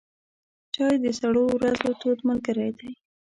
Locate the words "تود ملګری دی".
1.99-2.91